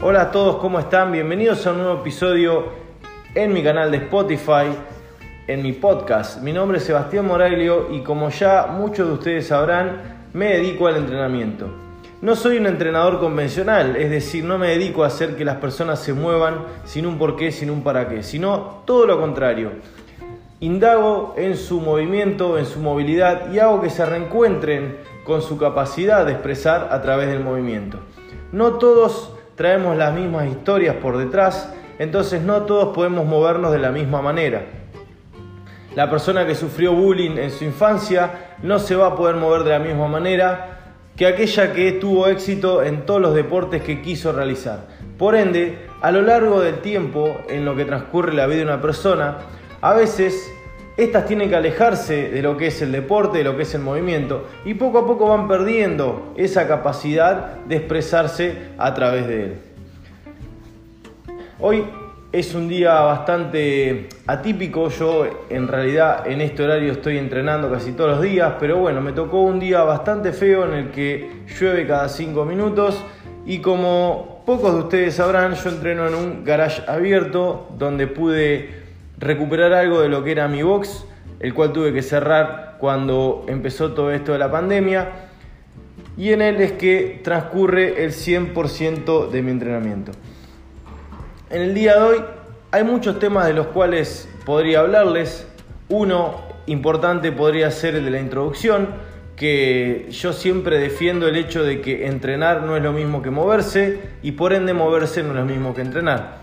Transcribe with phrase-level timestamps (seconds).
[0.00, 1.10] Hola a todos, ¿cómo están?
[1.10, 2.66] Bienvenidos a un nuevo episodio
[3.34, 4.68] en mi canal de Spotify,
[5.48, 6.40] en mi podcast.
[6.40, 10.98] Mi nombre es Sebastián Moraglio y como ya muchos de ustedes sabrán, me dedico al
[10.98, 11.66] entrenamiento.
[12.22, 15.98] No soy un entrenador convencional, es decir, no me dedico a hacer que las personas
[15.98, 19.72] se muevan sin un porqué, sin un para qué, sino todo lo contrario.
[20.60, 26.24] Indago en su movimiento, en su movilidad y hago que se reencuentren con su capacidad
[26.24, 27.98] de expresar a través del movimiento.
[28.52, 33.90] No todos traemos las mismas historias por detrás, entonces no todos podemos movernos de la
[33.90, 34.62] misma manera.
[35.96, 39.70] La persona que sufrió bullying en su infancia no se va a poder mover de
[39.70, 40.78] la misma manera
[41.16, 44.86] que aquella que tuvo éxito en todos los deportes que quiso realizar.
[45.18, 48.80] Por ende, a lo largo del tiempo en lo que transcurre la vida de una
[48.80, 49.38] persona,
[49.80, 50.48] a veces
[50.98, 53.82] estas tienen que alejarse de lo que es el deporte, de lo que es el
[53.82, 59.54] movimiento, y poco a poco van perdiendo esa capacidad de expresarse a través de él.
[61.60, 61.84] Hoy
[62.32, 68.10] es un día bastante atípico, yo en realidad en este horario estoy entrenando casi todos
[68.10, 72.08] los días, pero bueno, me tocó un día bastante feo en el que llueve cada
[72.08, 73.04] 5 minutos
[73.46, 78.87] y como pocos de ustedes sabrán, yo entreno en un garage abierto donde pude
[79.18, 81.04] recuperar algo de lo que era mi box,
[81.40, 85.08] el cual tuve que cerrar cuando empezó todo esto de la pandemia.
[86.16, 90.12] Y en él es que transcurre el 100% de mi entrenamiento.
[91.50, 92.24] En el día de hoy
[92.70, 95.46] hay muchos temas de los cuales podría hablarles.
[95.88, 98.88] Uno importante podría ser el de la introducción,
[99.36, 104.00] que yo siempre defiendo el hecho de que entrenar no es lo mismo que moverse
[104.22, 106.38] y por ende moverse no es lo mismo que entrenar.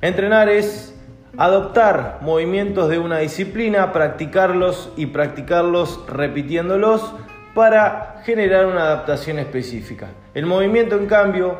[0.00, 0.93] Entrenar es
[1.36, 7.12] Adoptar movimientos de una disciplina, practicarlos y practicarlos repitiéndolos
[7.54, 10.10] para generar una adaptación específica.
[10.32, 11.58] El movimiento, en cambio,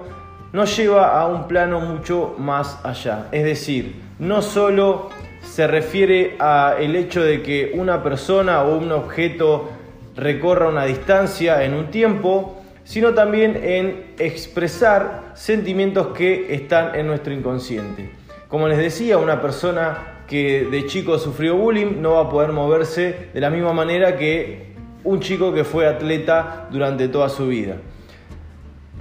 [0.53, 3.27] nos lleva a un plano mucho más allá.
[3.33, 5.11] Es decir, no solo
[5.43, 9.71] se refiere a el hecho de que una persona o un objeto
[10.15, 17.33] recorra una distancia en un tiempo, sino también en expresar sentimientos que están en nuestro
[17.33, 18.24] inconsciente.
[18.55, 23.31] Como les decía, una persona que de chico sufrió bullying no va a poder moverse
[23.35, 27.79] de la misma manera que un chico que fue atleta durante toda su vida.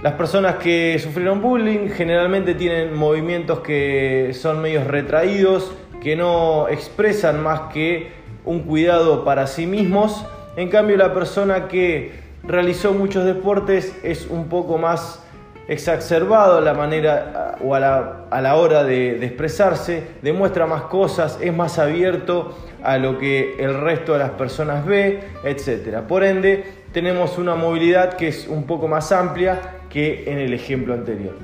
[0.02, 5.72] Las personas que sufrieron bullying generalmente tienen movimientos que son medios retraídos,
[6.02, 8.12] que no expresan más que
[8.46, 10.26] un cuidado para sí mismos.
[10.56, 12.12] En cambio, la persona que
[12.42, 15.23] realizó muchos deportes es un poco más
[15.68, 21.80] exacerbado la manera o a la, hora de, de, expresarse, demuestra más cosas, es más
[21.80, 26.00] abierto a lo que el resto de las personas ve, etc.
[26.08, 29.60] Por ende, tenemos una movilidad que es un poco más amplia
[29.90, 31.36] que en el ejemplo anterior.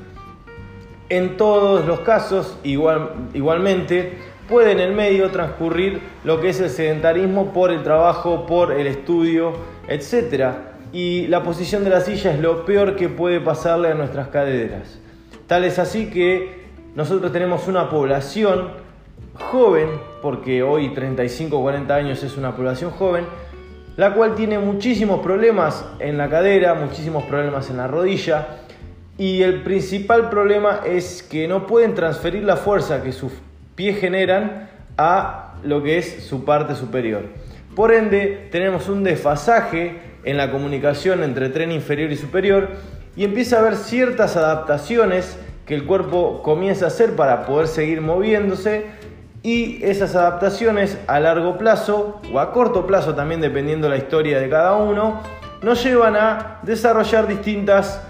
[1.07, 4.13] En todos los casos, igual, igualmente,
[4.47, 8.85] puede en el medio transcurrir lo que es el sedentarismo por el trabajo, por el
[8.87, 9.53] estudio,
[9.87, 14.29] etcétera y la posición de la silla es lo peor que puede pasarle a nuestras
[14.29, 14.99] caderas.
[15.47, 16.59] Tal es así que
[16.95, 18.69] nosotros tenemos una población
[19.35, 19.87] joven,
[20.21, 23.25] porque hoy 35 40 años es una población joven,
[23.97, 28.47] la cual tiene muchísimos problemas en la cadera, muchísimos problemas en la rodilla,
[29.17, 33.33] y el principal problema es que no pueden transferir la fuerza que sus
[33.75, 37.23] pies generan a lo que es su parte superior.
[37.75, 42.69] Por ende, tenemos un desfasaje en la comunicación entre tren inferior y superior
[43.15, 48.01] y empieza a haber ciertas adaptaciones que el cuerpo comienza a hacer para poder seguir
[48.01, 48.85] moviéndose
[49.43, 54.49] y esas adaptaciones a largo plazo o a corto plazo también dependiendo la historia de
[54.49, 55.21] cada uno
[55.61, 58.01] nos llevan a desarrollar distintas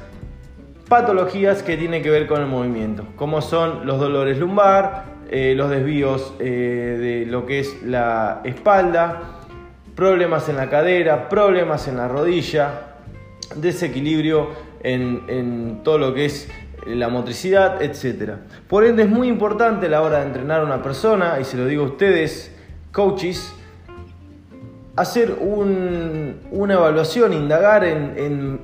[0.87, 5.69] patologías que tienen que ver con el movimiento, como son los dolores lumbar, eh, los
[5.69, 9.38] desvíos eh, de lo que es la espalda,
[9.99, 12.95] problemas en la cadera, problemas en la rodilla,
[13.53, 14.47] desequilibrio
[14.81, 16.47] en, todo lo que es
[16.87, 18.35] la motricidad, etc.
[18.69, 21.57] Por ende es muy importante a la hora de entrenar a una persona, y se
[21.57, 22.49] lo digo a ustedes,
[22.93, 23.53] coaches,
[24.95, 27.85] hacer una evaluación, indagar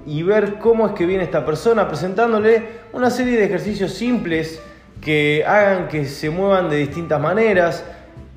[0.06, 2.63] y ver cómo es que viene esta persona, presentándole
[2.94, 4.62] una serie de ejercicios simples
[5.01, 7.83] que hagan que se muevan de distintas maneras,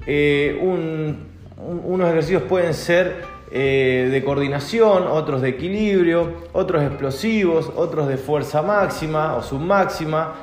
[0.04, 1.27] eh, un
[1.58, 8.62] unos ejercicios pueden ser eh, de coordinación, otros de equilibrio, otros explosivos, otros de fuerza
[8.62, 10.34] máxima o submáxima.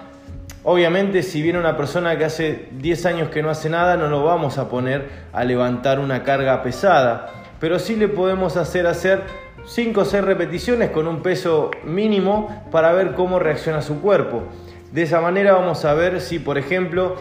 [0.63, 4.23] Obviamente si viene una persona que hace 10 años que no hace nada, no lo
[4.23, 9.21] vamos a poner a levantar una carga pesada, pero sí le podemos hacer hacer
[9.65, 14.43] 5 o 6 repeticiones con un peso mínimo para ver cómo reacciona su cuerpo.
[14.91, 17.15] De esa manera vamos a ver si, por ejemplo,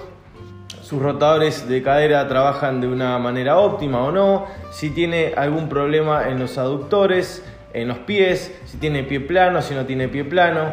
[0.94, 6.28] sus rotadores de cadera trabajan de una manera óptima o no, si tiene algún problema
[6.28, 10.72] en los aductores, en los pies, si tiene pie plano, si no tiene pie plano,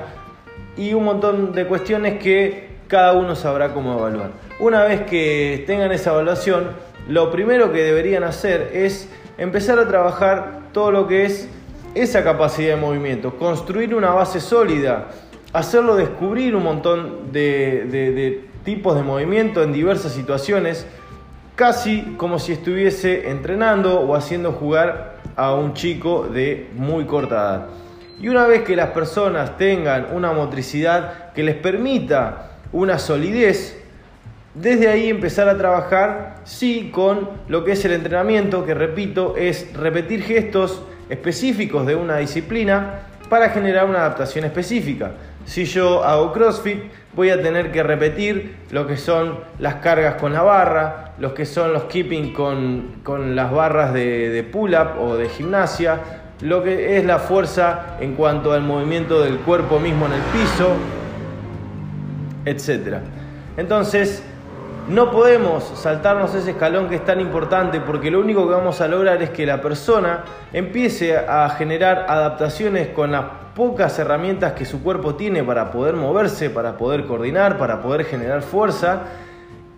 [0.77, 4.29] y un montón de cuestiones que cada uno sabrá cómo evaluar.
[4.59, 6.69] Una vez que tengan esa evaluación,
[7.07, 9.09] lo primero que deberían hacer es
[9.39, 11.49] empezar a trabajar todo lo que es
[11.95, 15.07] esa capacidad de movimiento, construir una base sólida,
[15.51, 20.85] hacerlo descubrir un montón de, de tipos de movimiento en diversas situaciones,
[21.55, 27.65] casi como si estuviese entrenando o haciendo jugar a un chico de muy corta edad.
[28.19, 33.77] Y una vez que las personas tengan una motricidad que les permita una solidez,
[34.53, 39.73] desde ahí empezar a trabajar, sí, con lo que es el entrenamiento, que repito, es
[39.73, 42.99] repetir gestos específicos de una disciplina
[43.29, 45.13] para generar una adaptación específica.
[45.45, 46.79] Si yo hago CrossFit,
[47.13, 51.45] voy a tener que repetir lo que son las cargas con la barra, los que
[51.45, 55.99] son los keeping con, las barras de, de pull-up o de gimnasia,
[56.41, 60.75] lo que es la fuerza en cuanto al movimiento del cuerpo mismo en el piso,
[62.45, 62.97] etc.
[63.57, 64.23] Entonces,
[64.87, 68.87] no podemos saltarnos ese escalón que es tan importante porque lo único que vamos a
[68.87, 73.25] lograr es que la persona empiece a generar adaptaciones con las
[73.55, 78.41] pocas herramientas que su cuerpo tiene para poder moverse, para poder coordinar, para poder generar
[78.41, 79.03] fuerza.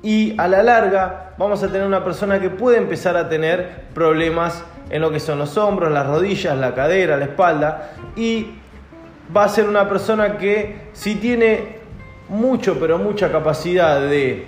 [0.01, 4.63] Y a la larga vamos a tener una persona que puede empezar a tener problemas
[4.89, 7.91] en lo que son los hombros, las rodillas, la cadera, la espalda.
[8.15, 8.51] Y
[9.35, 11.79] va a ser una persona que si tiene
[12.29, 14.45] mucho, pero mucha capacidad de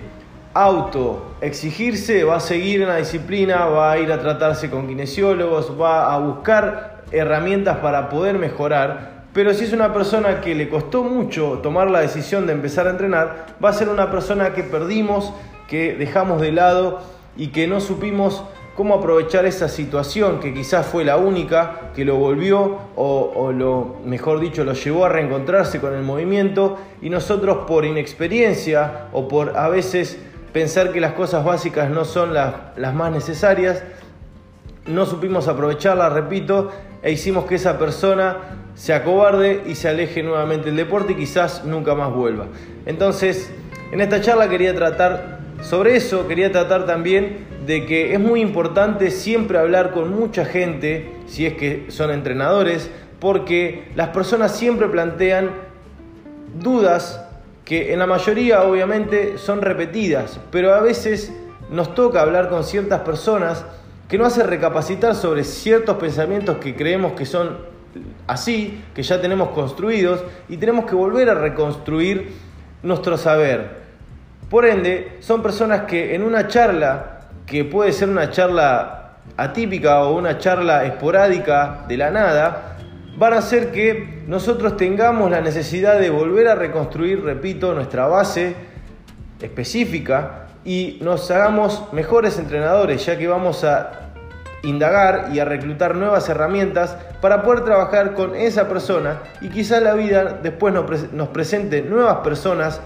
[0.56, 5.80] auto exigirse, va a seguir en la disciplina, va a ir a tratarse con kinesiólogos,
[5.80, 11.04] va a buscar herramientas para poder mejorar pero si es una persona que le costó
[11.04, 15.34] mucho tomar la decisión de empezar a entrenar, va a ser una persona que perdimos,
[15.68, 17.02] que dejamos de lado
[17.36, 18.46] y que no supimos
[18.78, 23.98] cómo aprovechar esa situación que quizás fue la única que lo volvió o, o, lo
[24.06, 26.78] mejor dicho lo llevó a reencontrarse con el movimiento.
[27.02, 30.18] Y nosotros por inexperiencia o por a veces
[30.56, 32.54] pensar que las cosas básicas no son las,
[32.94, 33.84] más necesarias
[34.88, 36.72] no supimos aprovecharla, repito,
[37.04, 38.38] e hicimos que esa persona
[38.74, 42.46] se acobarde y se aleje nuevamente del deporte y quizás nunca más vuelva.
[42.86, 43.52] Entonces,
[43.92, 49.12] en esta charla quería tratar sobre eso, quería tratar también de que es muy importante
[49.12, 55.52] siempre hablar con mucha gente, si es que son entrenadores, porque las personas siempre plantean
[56.62, 57.25] dudas
[57.66, 61.34] que en la mayoría obviamente son repetidas, pero a veces
[61.72, 63.66] nos toca hablar con ciertas personas
[64.08, 67.58] que nos hace recapacitar sobre ciertos pensamientos que creemos que son
[68.28, 72.34] así, que ya tenemos construidos, y tenemos que volver a reconstruir
[72.84, 73.84] nuestro saber.
[74.50, 80.16] Por ende, son personas que en una charla, que puede ser una charla atípica o
[80.16, 82.75] una charla esporádica de la nada,
[83.18, 88.56] van a hacer que nosotros tengamos la necesidad de volver a reconstruir, repito, nuestra base
[89.42, 94.06] específica y nos hagamos mejores entrenadores, ya que vamos a
[94.64, 99.94] indagar y a reclutar nuevas herramientas para poder trabajar con esa persona y quizás la
[99.94, 102.82] vida después nos, presente nuevas personas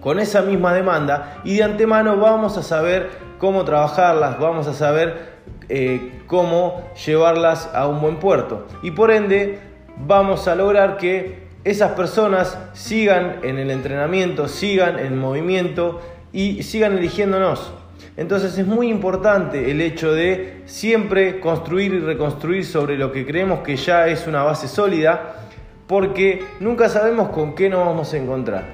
[0.00, 5.33] con esa misma demanda y de antemano vamos a saber cómo trabajarlas, vamos a saber
[5.68, 9.58] eh, cómo llevarlas a un buen puerto y por ende
[9.96, 16.00] vamos a lograr que esas personas sigan en el entrenamiento, sigan en movimiento
[16.32, 17.72] y sigan eligiéndonos.
[18.16, 23.60] Entonces es muy importante el hecho de siempre construir y reconstruir sobre lo que creemos
[23.60, 25.36] que ya es una base sólida,
[25.86, 28.64] porque nunca sabemos con qué nos vamos a encontrar.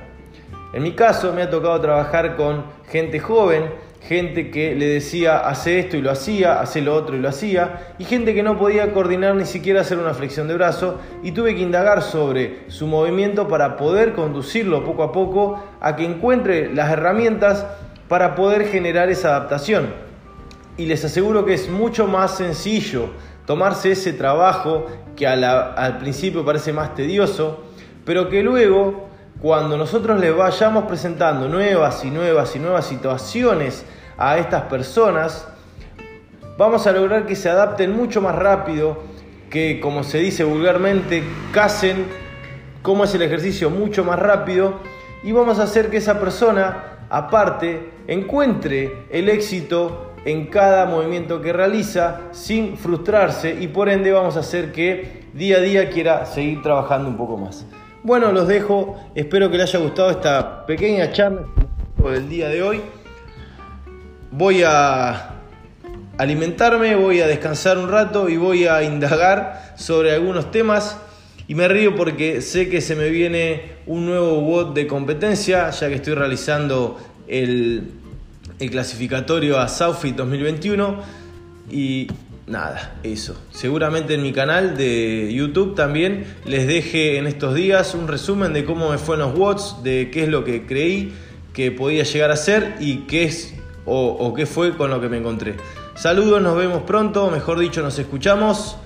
[0.73, 3.65] En mi caso me ha tocado trabajar con gente joven,
[4.01, 7.95] gente que le decía hace esto y lo hacía, hace lo otro y lo hacía,
[7.99, 11.55] y gente que no podía coordinar ni siquiera hacer una flexión de brazo, y tuve
[11.55, 16.91] que indagar sobre su movimiento para poder conducirlo poco a poco a que encuentre las
[16.91, 17.67] herramientas
[18.09, 19.89] para poder generar esa adaptación.
[20.77, 23.11] Y les aseguro que es mucho más sencillo
[23.47, 27.65] tomarse ese trabajo que al principio parece más tedioso,
[28.07, 29.10] pero que luego
[29.43, 33.87] cuando nosotros les vayamos presentando nuevas y nuevas y nuevas situaciones
[34.19, 35.49] a estas personas,
[36.59, 38.99] vamos a lograr que se adapten mucho más rápido,
[39.49, 42.05] que como se dice vulgarmente, casen
[42.83, 44.75] cómo es el ejercicio mucho más rápido
[45.23, 51.55] y vamos a hacer que esa persona, aparte, encuentre el éxito en cada movimiento que
[51.55, 56.61] realiza sin frustrarse y por ende vamos a hacer que día a día quiera seguir
[56.63, 57.65] trabajando un poco más.
[58.03, 58.99] Bueno, los dejo.
[59.15, 61.43] Espero que les haya gustado esta pequeña charla
[62.03, 62.81] del día de hoy.
[64.31, 65.35] Voy a
[66.17, 70.97] alimentarme, voy a descansar un rato y voy a indagar sobre algunos temas.
[71.47, 75.89] Y me río porque sé que se me viene un nuevo WOD de competencia, ya
[75.89, 77.91] que estoy realizando el,
[78.61, 81.03] el clasificatorio a Southfit 2021.
[81.71, 82.09] Y
[82.51, 83.41] nada, eso.
[83.53, 88.65] Seguramente en mi canal de YouTube también les deje en estos días un resumen de
[88.65, 91.15] cómo me fue en los WODs, de qué es lo que creí
[91.55, 93.55] que podía llegar a ser y qué es
[93.87, 95.57] o, o qué fue con lo que me encontré.
[95.95, 98.77] Saludos, nos vemos pronto, mejor dicho, nos escuchamos.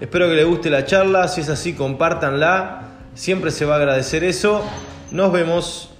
[0.00, 2.82] Espero que les guste la charla, si es así, compártanla.
[3.14, 4.62] Siempre se va a agradecer eso.
[5.10, 5.90] Nos vemos.